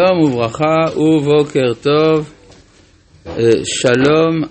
שלום 0.00 0.20
וברכה 0.20 1.00
ובוקר 1.00 1.74
טוב, 1.82 2.34
שלום, 3.64 4.42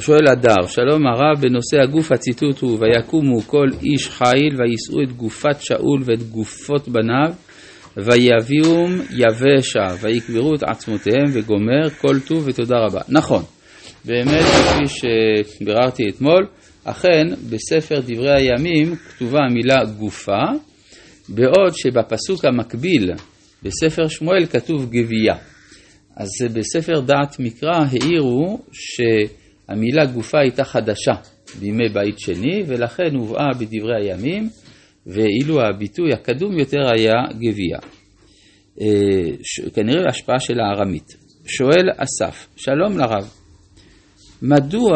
שואל 0.00 0.26
הדר, 0.26 0.66
שלום 0.66 1.06
הרב 1.06 1.40
בנושא 1.40 1.76
הגוף 1.82 2.12
הציטוט 2.12 2.60
הוא 2.60 2.78
ויקומו 2.80 3.40
כל 3.40 3.66
איש 3.82 4.08
חיל 4.08 4.56
ויישאו 4.58 5.02
את 5.02 5.16
גופת 5.16 5.60
שאול 5.60 6.02
ואת 6.04 6.22
גופות 6.22 6.88
בניו 6.88 7.32
ויביאום 7.96 8.90
יבשה 9.10 9.94
ויקברו 10.00 10.54
את 10.54 10.62
עצמותיהם 10.62 11.24
וגומר 11.32 11.90
כל 11.90 12.20
טוב 12.26 12.44
ותודה 12.46 12.76
רבה. 12.78 13.00
נכון, 13.08 13.42
באמת 14.04 14.44
כפי 14.44 14.84
שביררתי 15.58 16.02
אתמול, 16.08 16.46
אכן 16.84 17.26
בספר 17.50 18.00
דברי 18.00 18.32
הימים 18.36 18.96
כתובה 18.96 19.38
המילה 19.50 19.84
גופה 19.98 20.42
בעוד 21.28 21.74
שבפסוק 21.74 22.44
המקביל 22.44 23.10
בספר 23.62 24.08
שמואל 24.08 24.46
כתוב 24.46 24.90
גבייה. 24.90 25.34
אז 26.16 26.28
בספר 26.54 27.00
דעת 27.00 27.38
מקרא 27.38 27.76
העירו 27.90 28.58
שהמילה 28.72 30.06
גופה 30.06 30.40
הייתה 30.40 30.64
חדשה 30.64 31.12
בימי 31.60 31.88
בית 31.88 32.18
שני, 32.18 32.62
ולכן 32.66 33.14
הובאה 33.14 33.48
בדברי 33.60 34.04
הימים, 34.04 34.48
ואילו 35.06 35.60
הביטוי 35.62 36.12
הקדום 36.12 36.58
יותר 36.58 36.80
היה 36.96 37.14
גבייה. 37.38 37.78
אה, 38.80 39.70
כנראה 39.74 40.08
השפעה 40.08 40.40
של 40.40 40.60
הארמית. 40.60 41.16
שואל 41.46 41.88
אסף, 41.96 42.48
שלום 42.56 42.98
לרב, 42.98 43.30
מדוע 44.42 44.94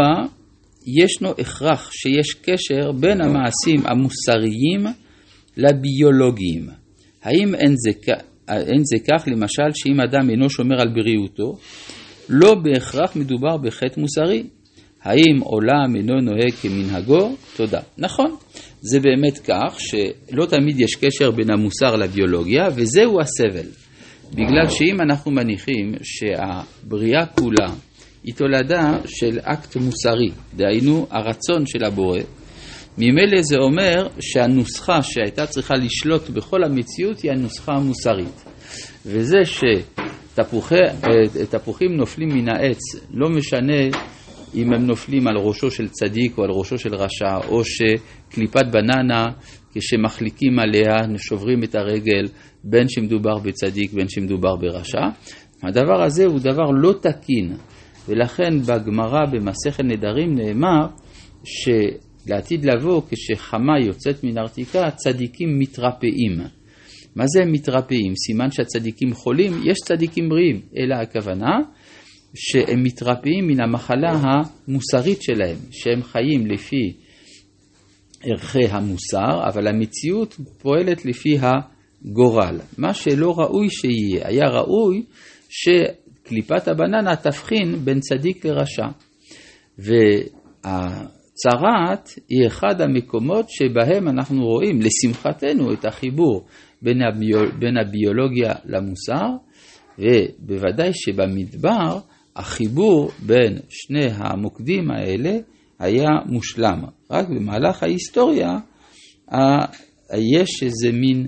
ישנו 0.87 1.31
הכרח 1.39 1.93
שיש 1.93 2.35
קשר 2.35 2.93
בין 2.93 3.21
המעשים 3.21 3.87
המוסריים 3.87 4.85
לביולוגיים? 5.57 6.69
האם 7.23 7.55
אין 7.55 7.75
זה 7.77 7.91
אין 8.57 8.83
זה 8.85 8.97
כך 9.11 9.25
למשל 9.27 9.71
שאם 9.75 10.01
אדם 10.01 10.31
אינו 10.31 10.51
שומר 10.51 10.81
על 10.81 10.89
בריאותו, 10.89 11.59
לא 12.29 12.55
בהכרח 12.55 13.17
מדובר 13.17 13.57
בחטא 13.57 14.01
מוסרי. 14.01 14.43
האם 15.03 15.41
עולם 15.41 15.97
אינו 15.97 16.15
נוהג 16.21 16.53
כמנהגו? 16.63 17.37
תודה. 17.57 17.81
נכון, 17.99 18.37
זה 18.81 19.01
באמת 19.01 19.39
כך 19.39 19.79
שלא 19.79 20.47
תמיד 20.47 20.81
יש 20.81 20.95
קשר 20.95 21.31
בין 21.31 21.51
המוסר 21.51 21.97
לביולוגיה, 21.97 22.69
וזהו 22.75 23.21
הסבל. 23.21 23.67
בגלל 24.31 24.69
שאם 24.69 25.01
אנחנו 25.01 25.31
מניחים 25.31 25.93
שהבריאה 26.03 27.27
כולה 27.27 27.75
היא 28.25 28.35
תולדה 28.35 28.99
של 29.07 29.39
אקט 29.43 29.77
מוסרי, 29.77 30.31
דהיינו 30.57 31.07
הרצון 31.11 31.67
של 31.67 31.85
הבורא, 31.85 32.21
ממילא 32.99 33.43
זה 33.43 33.57
אומר 33.57 34.07
שהנוסחה 34.21 35.03
שהייתה 35.03 35.47
צריכה 35.47 35.75
לשלוט 35.75 36.31
בכל 36.31 36.65
המציאות 36.65 37.21
היא 37.21 37.31
הנוסחה 37.33 37.73
המוסרית. 37.73 38.45
וזה 39.07 39.39
שתפוחים 41.51 41.97
נופלים 41.97 42.29
מן 42.29 42.49
העץ, 42.49 42.79
לא 43.11 43.29
משנה 43.29 43.83
אם 44.55 44.73
הם 44.73 44.87
נופלים 44.87 45.27
על 45.27 45.37
ראשו 45.37 45.71
של 45.71 45.89
צדיק 45.89 46.39
או 46.39 46.45
על 46.45 46.51
ראשו 46.51 46.79
של 46.79 46.95
רשע, 46.95 47.37
או 47.49 47.63
שקליפת 47.65 48.67
בננה, 48.73 49.27
כשמחליקים 49.75 50.59
עליה, 50.59 51.19
שוברים 51.19 51.65
את 51.65 51.75
הרגל, 51.75 52.29
בין 52.65 52.89
שמדובר 52.89 53.39
בצדיק 53.39 53.93
בין 53.93 54.09
שמדובר 54.09 54.57
ברשע. 54.57 55.03
הדבר 55.63 56.03
הזה 56.03 56.27
הוא 56.27 56.39
דבר 56.39 56.71
לא 56.75 56.93
תקין, 56.93 57.57
ולכן 58.09 58.59
בגמרא 58.59 59.21
במסכת 59.33 59.85
נדרים 59.85 60.35
נאמר 60.35 60.87
ש... 61.45 61.69
לעתיד 62.27 62.65
לבוא, 62.65 63.03
כשחמה 63.11 63.81
יוצאת 63.87 64.25
מן 64.25 64.39
ארתיקה, 64.39 64.91
צדיקים 64.91 65.59
מתרפאים. 65.59 66.39
מה 67.17 67.25
זה 67.27 67.45
מתרפאים? 67.45 68.13
סימן 68.27 68.51
שהצדיקים 68.51 69.15
חולים? 69.15 69.53
יש 69.65 69.79
צדיקים 69.85 70.29
בריאים, 70.29 70.61
אלא 70.77 70.95
הכוונה 70.95 71.59
שהם 72.35 72.83
מתרפאים 72.83 73.47
מן 73.47 73.61
המחלה 73.61 74.21
המוסרית 74.23 75.23
שלהם, 75.23 75.57
שהם 75.71 76.03
חיים 76.03 76.47
לפי 76.47 76.93
ערכי 78.25 78.67
המוסר, 78.71 79.49
אבל 79.49 79.69
המציאות 79.69 80.37
פועלת 80.59 81.05
לפי 81.05 81.39
הגורל. 81.41 82.61
מה 82.79 82.95
שלא 82.95 83.35
ראוי 83.39 83.69
שיהיה, 83.71 84.29
היה 84.29 84.49
ראוי 84.49 85.05
שקליפת 85.49 86.69
הבננה 86.69 87.17
תבחין 87.17 87.75
בין 87.85 88.01
צדיק 88.01 88.45
לרשע. 88.45 88.87
וה... 89.79 91.22
צרעת 91.35 92.11
היא 92.29 92.47
אחד 92.47 92.81
המקומות 92.81 93.47
שבהם 93.49 94.09
אנחנו 94.09 94.45
רואים, 94.45 94.81
לשמחתנו, 94.81 95.73
את 95.73 95.85
החיבור 95.85 96.47
בין, 96.83 97.03
הביול, 97.03 97.51
בין 97.59 97.77
הביולוגיה 97.77 98.55
למוסר, 98.65 99.27
ובוודאי 99.99 100.91
שבמדבר 100.93 101.99
החיבור 102.37 103.11
בין 103.27 103.59
שני 103.69 104.07
המוקדים 104.15 104.91
האלה 104.91 105.39
היה 105.79 106.09
מושלם. 106.27 106.85
רק 107.11 107.29
במהלך 107.29 107.83
ההיסטוריה 107.83 108.59
יש 110.15 110.63
איזה 110.63 110.93
מין 110.93 111.27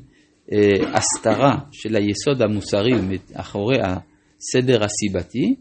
אה, 0.53 0.97
הסתרה 0.97 1.59
של 1.73 1.97
היסוד 1.97 2.43
המוסרי 2.43 2.93
מאחורי 2.93 3.77
הסדר 3.83 4.85
הסיבתי. 4.85 5.55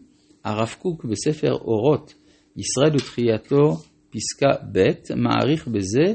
הרב 0.44 0.74
קוק 0.78 1.04
בספר 1.04 1.52
אורות, 1.52 2.14
ישראל 2.56 2.96
ותחייתו 2.96 3.76
פסקה 4.14 4.66
ב', 4.72 4.90
מעריך 5.16 5.68
בזה 5.68 6.14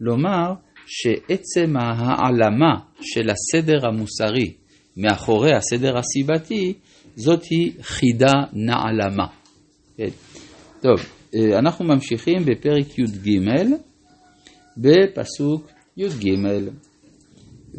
לומר 0.00 0.52
שעצם 0.86 1.76
ההעלמה 1.76 2.74
של 3.00 3.30
הסדר 3.30 3.86
המוסרי 3.86 4.52
מאחורי 4.96 5.54
הסדר 5.54 5.98
הסיבתי, 5.98 6.72
זאת 7.16 7.44
היא 7.50 7.72
חידה 7.82 8.32
נעלמה. 8.52 9.26
כן. 9.96 10.08
טוב, 10.80 10.96
אה, 11.34 11.58
אנחנו 11.58 11.84
ממשיכים 11.84 12.44
בפרק 12.44 12.98
י"ג, 12.98 13.30
בפסוק 14.76 15.70
י"ג. 15.96 16.34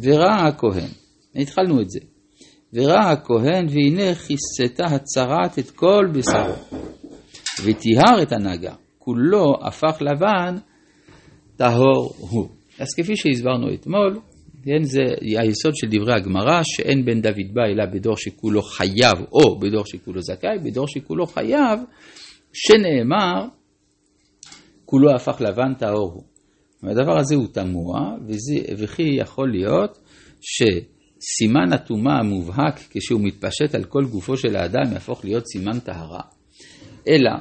וראה 0.04 0.48
הכהן, 0.48 0.90
התחלנו 1.36 1.82
את 1.82 1.90
זה, 1.90 2.00
וראה 2.74 3.12
הכהן 3.12 3.68
והנה 3.70 4.16
כיסתה 4.16 4.86
הצרעת 4.86 5.60
את 5.60 5.72
כל 5.72 6.08
בשרו, 6.14 6.80
וטיהר 7.64 8.22
את 8.22 8.32
הנגע, 8.32 8.74
כולו 9.04 9.54
הפך 9.62 10.02
לבן, 10.02 10.56
טהור 11.56 12.14
הוא. 12.18 12.50
אז 12.80 12.88
כפי 12.98 13.16
שהסברנו 13.16 13.74
אתמול, 13.74 14.20
כן, 14.64 14.84
זה 14.84 15.02
היסוד 15.22 15.76
של 15.76 15.88
דברי 15.92 16.14
הגמרא, 16.14 16.62
שאין 16.64 17.06
בן 17.06 17.22
דוד 17.22 17.54
בא 17.54 17.62
אלא 17.66 17.86
בדור 17.86 18.18
שכולו 18.18 18.62
חייב, 18.62 19.18
או 19.32 19.60
בדור 19.60 19.84
שכולו 19.86 20.22
זכאי, 20.22 20.58
בדור 20.64 20.88
שכולו 20.88 21.26
חייב, 21.26 21.80
שנאמר, 22.54 23.46
כולו 24.86 25.16
הפך 25.16 25.42
לבן 25.42 25.74
טהור 25.74 26.12
הוא. 26.14 26.24
והדבר 26.84 27.18
הזה 27.20 27.36
הוא 27.36 27.48
תמוה, 27.48 28.16
וכי 28.78 29.10
יכול 29.18 29.52
להיות 29.52 29.98
שסימן 30.42 31.74
הטומאה 31.74 32.20
המובהק 32.20 32.80
כשהוא 32.90 33.22
מתפשט 33.24 33.76
על 33.76 33.84
כל 33.84 34.06
גופו 34.12 34.38
של 34.38 34.56
האדם 34.56 34.94
יהפוך 34.94 35.26
להיות 35.26 35.44
סימן 35.48 35.80
טהרה. 35.80 36.22
אלא 37.08 37.32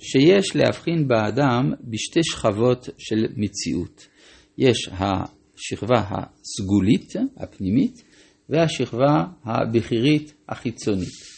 שיש 0.00 0.56
להבחין 0.56 1.08
באדם 1.08 1.72
בשתי 1.80 2.20
שכבות 2.22 2.88
של 2.98 3.26
מציאות. 3.36 4.06
יש 4.58 4.88
השכבה 4.92 6.02
הסגולית, 6.10 7.12
הפנימית, 7.36 8.02
והשכבה 8.48 9.24
הבכירית 9.44 10.34
החיצונית. 10.48 11.30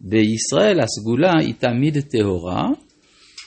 בישראל 0.00 0.80
הסגולה 0.80 1.32
היא 1.40 1.54
תמיד 1.54 2.00
טהורה, 2.00 2.68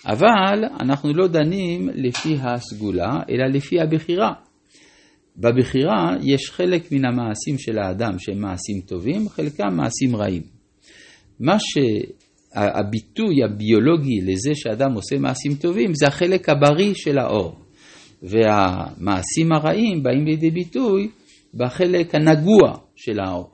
אבל 0.05 0.63
אנחנו 0.81 1.13
לא 1.13 1.28
דנים 1.28 1.89
לפי 1.94 2.35
הסגולה, 2.41 3.19
אלא 3.29 3.47
לפי 3.53 3.81
הבחירה. 3.81 4.34
בבחירה 5.38 6.16
יש 6.22 6.51
חלק 6.51 6.91
מן 6.91 7.05
המעשים 7.05 7.57
של 7.57 7.78
האדם 7.78 8.19
שהם 8.19 8.39
מעשים 8.39 8.81
טובים, 8.81 9.29
חלקם 9.29 9.75
מעשים 9.75 10.16
רעים. 10.16 10.44
מה 11.40 11.59
ש... 11.59 11.78
הביטוי 12.55 13.43
הביולוגי 13.43 14.22
לזה 14.22 14.52
שאדם 14.53 14.93
עושה 14.93 15.17
מעשים 15.19 15.55
טובים 15.55 15.93
זה 15.93 16.07
החלק 16.07 16.49
הבריא 16.49 16.93
של 16.93 17.17
האור. 17.17 17.55
והמעשים 18.23 19.52
הרעים 19.52 20.03
באים 20.03 20.25
לידי 20.25 20.52
ביטוי 20.52 21.09
בחלק 21.53 22.16
הנגוע 22.16 22.78
של 22.96 23.19
האור. 23.19 23.49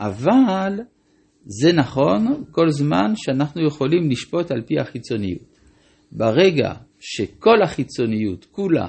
אבל 0.00 0.72
זה 1.46 1.72
נכון 1.72 2.44
כל 2.50 2.70
זמן 2.70 3.12
שאנחנו 3.16 3.66
יכולים 3.66 4.10
לשפוט 4.10 4.50
על 4.50 4.62
פי 4.66 4.74
החיצוניות. 4.80 5.56
ברגע 6.12 6.72
שכל 7.00 7.62
החיצוניות 7.62 8.46
כולה 8.50 8.88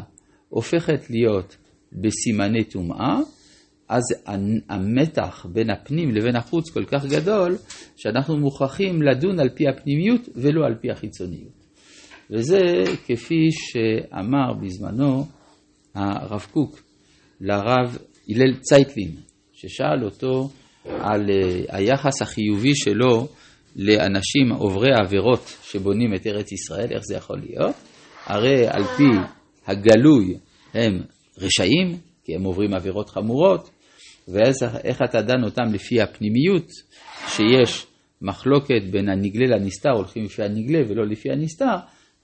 הופכת 0.49 1.09
להיות 1.09 1.57
בסימני 1.91 2.63
טומאה, 2.63 3.19
אז 3.89 4.03
המתח 4.69 5.45
בין 5.53 5.69
הפנים 5.69 6.15
לבין 6.15 6.35
החוץ 6.35 6.69
כל 6.69 6.85
כך 6.85 7.05
גדול, 7.05 7.57
שאנחנו 7.95 8.37
מוכרחים 8.37 9.01
לדון 9.01 9.39
על 9.39 9.49
פי 9.49 9.67
הפנימיות 9.67 10.29
ולא 10.35 10.65
על 10.65 10.75
פי 10.81 10.91
החיצוניות. 10.91 11.57
וזה 12.31 12.59
כפי 13.05 13.49
שאמר 13.51 14.53
בזמנו 14.61 15.25
הרב 15.95 16.45
קוק 16.51 16.81
לרב 17.41 17.97
הלל 18.29 18.55
צייטלין, 18.61 19.11
ששאל 19.53 20.05
אותו 20.05 20.49
על 20.85 21.29
אה, 21.29 21.77
היחס 21.77 22.21
החיובי 22.21 22.75
שלו 22.75 23.27
לאנשים 23.75 24.51
עוברי 24.51 24.91
עבירות 25.03 25.57
שבונים 25.63 26.13
את 26.15 26.27
ארץ 26.27 26.51
ישראל, 26.51 26.91
איך 26.91 27.01
זה 27.03 27.15
יכול 27.15 27.39
להיות? 27.39 27.75
הרי 28.25 28.67
על 28.67 28.83
פי 28.83 29.09
הגלוי 29.67 30.37
הם 30.73 31.01
רשעים, 31.41 31.97
כי 32.23 32.35
הם 32.35 32.43
עוברים 32.43 32.73
עבירות 32.73 33.09
חמורות, 33.09 33.69
ואיך 34.27 35.01
אתה 35.09 35.21
דן 35.21 35.43
אותם 35.43 35.73
לפי 35.73 36.01
הפנימיות, 36.01 36.67
שיש 37.27 37.87
מחלוקת 38.21 38.83
בין 38.91 39.09
הנגלה 39.09 39.57
לנסתר, 39.57 39.89
הולכים 39.89 40.23
לפי 40.23 40.43
הנגלה 40.43 40.79
ולא 40.89 41.07
לפי 41.07 41.31
הנסתר, 41.31 41.75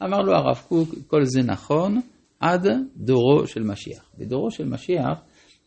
אמר 0.04 0.18
לו 0.22 0.34
הרב 0.34 0.58
קוק, 0.68 0.96
כל 1.08 1.26
זה 1.26 1.42
נכון 1.44 2.02
עד 2.40 2.68
דורו 2.98 3.48
של 3.48 3.64
משיח. 3.64 4.10
בדורו 4.18 4.52
של 4.52 4.66
משיח 4.66 5.20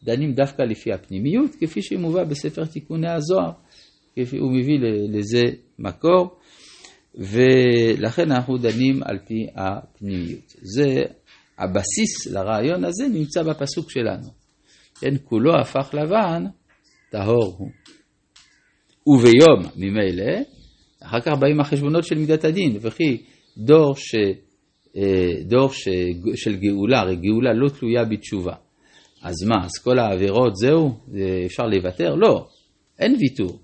דנים 0.05 0.33
דווקא 0.33 0.63
לפי 0.63 0.93
הפנימיות, 0.93 1.51
כפי 1.61 1.83
שמובא 1.83 2.25
בספר 2.25 2.65
תיקוני 2.65 3.11
הזוהר, 3.11 3.51
הוא 4.17 4.53
מביא 4.53 4.79
לזה 5.09 5.43
מקור, 5.79 6.39
ולכן 7.15 8.33
אנחנו 8.33 8.59
דנים 8.59 9.03
על 9.03 9.19
פי 9.27 9.47
הפנימיות. 9.55 10.53
זה 10.63 11.03
הבסיס 11.59 12.27
לרעיון 12.27 12.85
הזה 12.85 13.09
נמצא 13.09 13.43
בפסוק 13.43 13.91
שלנו. 13.91 14.46
כן, 15.01 15.15
כולו 15.25 15.61
הפך 15.61 15.95
לבן, 15.95 16.45
טהור 17.11 17.57
הוא. 17.59 17.71
וביום 19.07 19.73
ממילא, 19.77 20.33
אחר 21.01 21.21
כך 21.21 21.33
באים 21.39 21.61
החשבונות 21.61 22.05
של 22.05 22.19
מידת 22.19 22.45
הדין, 22.45 22.77
וכי 22.81 23.23
דור, 23.57 23.97
ש, 23.97 24.15
אה, 24.97 25.43
דור 25.43 25.73
ש, 25.73 25.89
של 26.35 26.57
גאולה, 26.57 27.01
הרי 27.01 27.17
גאולה 27.17 27.53
לא 27.55 27.69
תלויה 27.69 28.05
בתשובה. 28.05 28.55
אז 29.23 29.35
מה, 29.49 29.65
אז 29.65 29.79
כל 29.85 29.99
העבירות 29.99 30.57
זהו? 30.57 30.95
אפשר 31.47 31.63
לוותר? 31.63 32.15
לא, 32.15 32.47
אין 32.99 33.17
ויתור. 33.21 33.59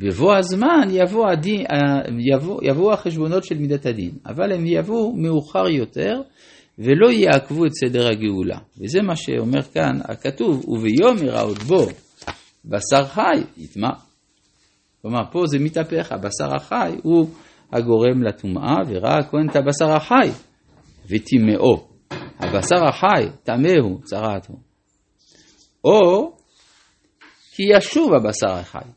בבוא 0.00 0.34
הזמן 0.36 0.88
יבוא, 0.90 1.30
הדין, 1.30 1.64
יבוא, 2.18 2.60
יבוא 2.62 2.92
החשבונות 2.92 3.44
של 3.44 3.58
מידת 3.58 3.86
הדין, 3.86 4.10
אבל 4.26 4.52
הם 4.52 4.66
יבואו 4.66 5.16
מאוחר 5.16 5.68
יותר 5.68 6.20
ולא 6.78 7.10
יעכבו 7.10 7.66
את 7.66 7.72
סדר 7.72 8.08
הגאולה. 8.08 8.58
וזה 8.80 9.02
מה 9.02 9.16
שאומר 9.16 9.62
כאן 9.62 9.98
הכתוב, 10.04 10.68
וביום 10.68 11.16
יראות 11.26 11.58
בו 11.58 11.86
בשר 12.64 13.04
חי, 13.04 13.42
יטמע. 13.56 13.90
כלומר, 15.02 15.22
פה 15.32 15.46
זה 15.46 15.58
מתהפך, 15.58 16.12
הבשר 16.12 16.54
החי 16.56 16.96
הוא 17.02 17.28
הגורם 17.72 18.22
לטומאה, 18.22 18.76
וראה 18.88 19.18
הכהן 19.18 19.48
את 19.50 19.56
הבשר 19.56 19.92
החי 19.92 20.30
וטימאו. 21.08 21.88
הבשר 22.38 22.84
החי, 22.88 23.28
טמא 23.44 23.72
הוא, 23.82 24.00
צרעת 24.04 24.46
הוא. 24.46 24.58
או 25.84 26.32
כי 27.54 27.62
ישוב 27.76 28.14
הבשר 28.14 28.52
החי, 28.52 28.88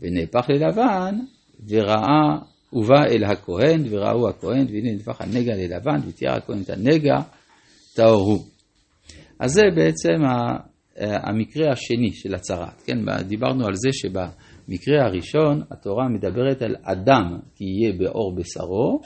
ונהפך 0.00 0.46
ללבן, 0.48 1.18
וראה, 1.68 2.38
ובא 2.76 3.04
אל 3.04 3.24
הכהן, 3.24 3.82
וראו 3.90 4.28
הכהן, 4.28 4.66
והנה 4.68 4.92
נהפך 4.92 5.20
הנגע 5.20 5.54
ללבן, 5.56 6.00
ותיאר 6.08 6.32
הכהן 6.32 6.60
את 6.62 6.70
הנגע, 6.70 7.16
טהור 7.94 8.20
הוא. 8.20 8.44
אז 9.40 9.52
זה 9.52 9.62
בעצם 9.76 10.24
המקרה 10.98 11.72
השני 11.72 12.12
של 12.12 12.34
הצהרת, 12.34 12.82
כן? 12.86 12.98
דיברנו 13.28 13.66
על 13.66 13.74
זה 13.74 13.88
שבמקרה 13.92 15.06
הראשון 15.06 15.62
התורה 15.70 16.08
מדברת 16.08 16.62
על 16.62 16.76
אדם 16.82 17.38
כי 17.54 17.64
יהיה 17.64 17.92
באור 17.98 18.36
בשרו, 18.36 19.00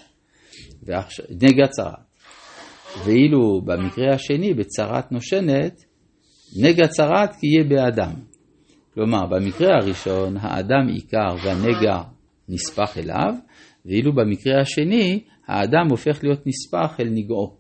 נגע 1.31 1.67
צרת. 1.67 1.95
ואילו 3.05 3.61
במקרה 3.65 4.15
השני, 4.15 4.55
בצרת 4.55 5.13
נושנת, 5.13 5.85
נגע 6.63 6.89
צרת 6.89 7.31
כי 7.41 7.47
יהיה 7.47 7.69
באדם. 7.69 8.13
כלומר, 8.95 9.27
במקרה 9.27 9.69
הראשון 9.83 10.37
האדם 10.37 10.89
עיקר 10.89 11.35
והנגע 11.45 12.03
נספח 12.51 12.99
אליו, 12.99 13.35
ואילו 13.87 14.15
במקרה 14.15 14.61
השני 14.61 15.25
האדם 15.47 15.87
הופך 15.91 16.21
להיות 16.23 16.47
נספח 16.47 17.01
אל 17.01 17.09
נגעו. 17.11 17.57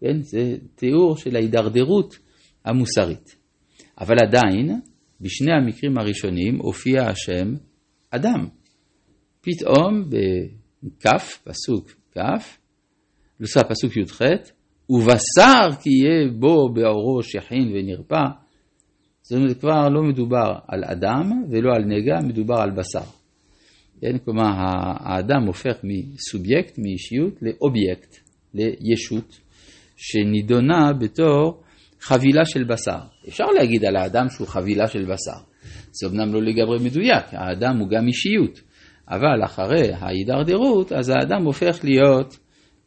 כן? 0.00 0.22
זה 0.22 0.56
תיאור 0.74 1.16
של 1.16 1.36
ההידרדרות 1.36 2.18
המוסרית. 2.64 3.36
אבל 4.00 4.14
עדיין, 4.26 4.80
בשני 5.20 5.52
המקרים 5.52 5.98
הראשונים 5.98 6.58
הופיע 6.58 7.02
השם 7.02 7.54
אדם. 8.10 8.48
פתאום 9.40 10.04
בכף, 10.82 11.42
פסוק 11.44 11.90
כף, 12.12 12.58
נוסף 13.40 13.62
פסוק 13.68 13.96
י"ח, 13.96 14.20
ובשר 14.90 15.76
כי 15.82 15.90
יהיה 15.90 16.32
בו 16.38 16.72
באורו 16.74 17.22
שכין 17.22 17.72
ונרפא. 17.74 18.24
זאת 19.22 19.38
אומרת, 19.38 19.60
כבר 19.60 19.88
לא 19.88 20.02
מדובר 20.02 20.52
על 20.68 20.84
אדם 20.84 21.44
ולא 21.50 21.72
על 21.74 21.84
נגע, 21.84 22.18
מדובר 22.26 22.54
על 22.54 22.70
בשר. 22.70 23.23
כן? 24.04 24.18
כלומר, 24.24 24.50
האדם 25.00 25.46
הופך 25.46 25.76
מסובייקט, 25.84 26.78
מאישיות, 26.78 27.34
לאובייקט, 27.42 28.16
לישות, 28.54 29.40
שנידונה 29.96 30.92
בתור 31.00 31.62
חבילה 32.00 32.44
של 32.44 32.64
בשר. 32.64 32.98
אפשר 33.28 33.44
להגיד 33.44 33.84
על 33.84 33.96
האדם 33.96 34.28
שהוא 34.28 34.46
חבילה 34.46 34.86
של 34.86 35.04
בשר. 35.04 35.40
זה 35.90 36.06
אמנם 36.06 36.34
לא 36.34 36.42
לגמרי 36.42 36.78
מדויק, 36.84 37.24
האדם 37.32 37.78
הוא 37.78 37.88
גם 37.88 38.06
אישיות, 38.06 38.60
אבל 39.08 39.44
אחרי 39.44 39.92
ההידרדרות, 39.92 40.92
אז 40.92 41.08
האדם 41.08 41.44
הופך 41.44 41.84
להיות 41.84 42.38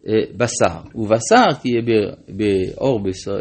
אה, 0.07 0.13
בשר. 0.37 0.79
ובשר 0.95 1.45
תהיה 1.61 1.81
באור 2.27 3.03
בשר, 3.03 3.39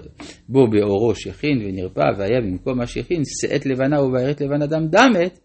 בו 0.49 0.71
באורו 0.71 1.15
שכין 1.15 1.59
ונרפא, 1.65 2.07
והיה 2.19 2.41
במקום 2.41 2.81
השכין 2.81 3.23
שאת 3.41 3.67
לבנה 3.67 4.03
ובארת 4.03 4.41
לבנה 4.41 4.67
דם 4.67 4.87
דמת, 4.87 5.39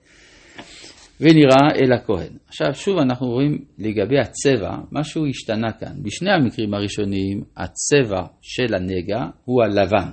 ונראה 1.21 1.71
אל 1.75 1.93
הכהן. 1.93 2.37
עכשיו 2.47 2.73
שוב 2.73 2.97
אנחנו 2.97 3.27
רואים 3.27 3.65
לגבי 3.77 4.19
הצבע, 4.19 4.77
משהו 4.91 5.27
השתנה 5.27 5.71
כאן. 5.71 6.03
בשני 6.03 6.31
המקרים 6.31 6.73
הראשונים 6.73 7.43
הצבע 7.57 8.21
של 8.41 8.73
הנגע 8.75 9.25
הוא 9.45 9.63
הלבן. 9.63 10.09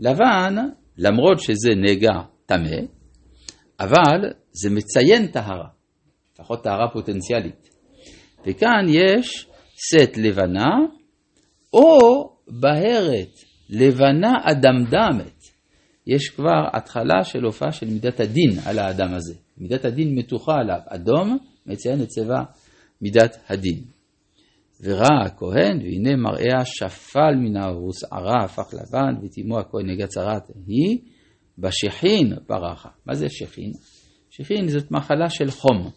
לבן, 0.00 0.54
למרות 0.98 1.40
שזה 1.40 1.70
נגע 1.76 2.20
טמא, 2.46 2.80
אבל 3.80 4.32
זה 4.52 4.70
מציין 4.70 5.26
טהרה, 5.26 5.68
לפחות 6.34 6.64
טהרה 6.64 6.88
פוטנציאלית. 6.92 7.68
וכאן 8.46 8.86
יש 8.88 9.46
סט 9.90 10.16
לבנה, 10.16 10.70
או 11.72 11.98
בהרת 12.60 13.34
לבנה 13.70 14.32
אדמדמת. 14.44 15.37
יש 16.08 16.28
כבר 16.28 16.68
התחלה 16.72 17.24
של 17.24 17.44
הופעה 17.44 17.72
של 17.72 17.86
מידת 17.86 18.20
הדין 18.20 18.50
על 18.66 18.78
האדם 18.78 19.14
הזה. 19.14 19.34
מידת 19.58 19.84
הדין 19.84 20.14
מתוחה 20.14 20.52
עליו. 20.60 20.80
אדום 20.86 21.38
מציין 21.66 22.02
את 22.02 22.08
צבע 22.08 22.42
מידת 23.02 23.36
הדין. 23.48 23.84
וראה 24.82 25.24
הכהן, 25.26 25.78
והנה 25.82 26.16
מראה 26.16 26.64
שפל 26.64 27.34
מן 27.36 27.56
הערה 27.56 28.44
הפך 28.44 28.66
לבן, 28.72 29.14
וטימו 29.22 29.58
הכהן 29.58 29.90
נגע 29.90 30.06
צרת 30.06 30.50
היא, 30.66 30.98
בשכין 31.58 32.36
פרחה. 32.46 32.88
מה 33.06 33.14
זה 33.14 33.26
שכין? 33.28 33.72
שכין 34.30 34.68
זאת 34.68 34.90
מחלה 34.90 35.30
של 35.30 35.50
חום, 35.50 35.90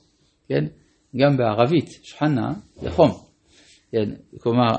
כן? 0.49 0.65
גם 1.17 1.37
בערבית, 1.37 1.89
שחנה 2.03 2.53
זה 2.75 2.91
חום. 2.91 3.11
כן? 3.91 4.09
כלומר, 4.39 4.71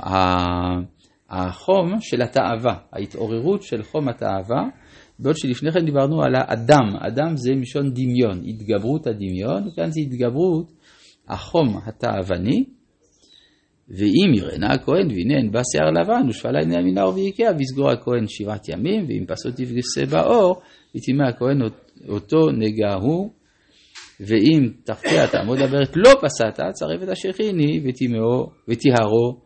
החום 1.31 2.01
של 2.01 2.23
התאווה, 2.23 2.77
ההתעוררות 2.93 3.63
של 3.63 3.83
חום 3.83 4.09
התאווה, 4.09 4.63
בעוד 5.23 5.37
שלפני 5.37 5.73
כן 5.73 5.85
דיברנו 5.85 6.23
על 6.23 6.35
האדם, 6.35 6.97
אדם 7.01 7.37
זה 7.37 7.55
מלשון 7.55 7.95
דמיון, 7.95 8.43
התגברות 8.47 9.07
הדמיון, 9.07 9.71
כאן 9.77 9.91
זה 9.91 10.01
התגברות 10.01 10.73
החום 11.29 11.79
התאווני, 11.87 12.65
ואם 13.89 14.35
יראנה 14.35 14.73
הכהן 14.73 15.07
והנה 15.11 15.35
אין 15.35 15.53
בה 15.53 15.61
שיער 15.73 15.91
לבן 15.91 16.29
ושפלה 16.29 16.59
עיני 16.59 16.77
המנהר 16.77 17.09
ויקע 17.15 17.51
ויסגור 17.59 17.91
הכהן 17.91 18.25
שבעת 18.29 18.69
ימים 18.69 19.05
ואם 19.09 19.25
פסות 19.29 19.55
תפגסה 19.55 20.07
באור 20.07 20.61
וטימא 20.97 21.23
הכהן 21.29 21.59
אותו 22.09 22.51
נגע 22.51 22.95
הוא. 22.95 23.31
ואם 24.21 24.71
תחתיה 24.85 25.27
תעמוד 25.27 25.59
הברת 25.59 25.97
לא 25.97 26.11
פסעת 26.23 26.61
צרף 26.73 27.03
את 27.03 27.09
השכיני 27.09 27.81
וטיהרו 28.69 29.41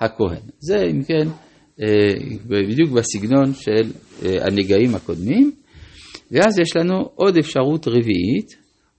הכהן. 0.00 0.42
זה 0.58 0.84
אם 0.84 1.02
כן 1.02 1.28
בדיוק 2.46 2.90
בסגנון 2.90 3.54
של 3.54 3.90
אה, 4.24 4.46
הנגעים 4.46 4.94
הקודמים 4.94 5.52
ואז 6.30 6.58
יש 6.58 6.76
לנו 6.76 7.10
עוד 7.14 7.38
אפשרות 7.38 7.88
רביעית 7.88 8.56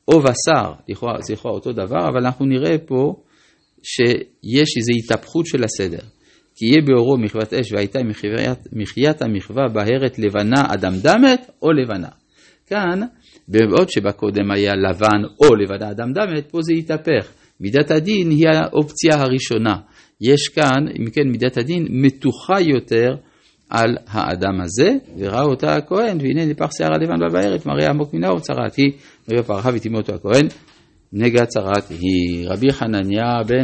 או 0.07 0.19
בשר, 0.19 0.73
זה 1.19 1.33
לכאורה 1.33 1.55
אותו 1.55 1.71
דבר 1.71 2.09
אבל 2.09 2.25
אנחנו 2.25 2.45
נראה 2.45 2.77
פה 2.77 3.13
שיש 3.83 4.77
איזו 4.77 4.91
התהפכות 5.03 5.45
של 5.45 5.63
הסדר. 5.63 6.05
כי 6.55 6.65
יהיה 6.65 6.81
באורו 6.87 7.17
מחוות 7.17 7.53
אש 7.53 7.71
והייתה 7.73 7.99
מחיית 8.73 9.21
המחווה 9.21 9.67
בהרת 9.73 10.19
לבנה 10.19 10.63
אדמדמת 10.73 11.49
או 11.61 11.71
לבנה. 11.71 12.09
כאן, 12.67 12.99
בעוד 13.47 13.89
שבקודם 13.89 14.51
היה 14.51 14.73
לבן 14.75 15.21
או 15.39 15.55
לבנה 15.55 15.91
אדמדמת, 15.91 16.51
פה 16.51 16.61
זה 16.61 16.73
התהפך. 16.73 17.33
מידת 17.61 17.91
הדין 17.91 18.29
היא 18.29 18.47
האופציה 18.47 19.21
הראשונה. 19.21 19.75
יש 20.21 20.47
כאן, 20.47 20.87
אם 20.99 21.09
כן, 21.09 21.27
מידת 21.31 21.57
הדין 21.57 21.87
מתוחה 21.89 22.61
יותר 22.61 23.09
על 23.69 23.97
האדם 24.07 24.61
הזה, 24.61 24.91
וראה 25.17 25.43
אותה 25.43 25.75
הכהן, 25.75 26.17
והנה 26.21 26.45
נפח 26.45 26.71
שיער 26.77 26.89
הלבן 26.93 27.27
בבארת, 27.29 27.65
מראה 27.65 27.89
עמוק 27.89 28.13
מן 28.13 28.23
האור, 28.23 28.39
צרעת 28.39 28.75
היא, 28.75 28.91
ויהיה 29.27 29.43
פרחה 29.43 29.69
אותו 29.95 30.13
הכהן, 30.13 30.47
נגע 31.13 31.45
צרעת 31.45 31.89
היא. 31.89 32.47
רבי 32.47 32.71
חנניה 32.71 33.43
בן 33.47 33.55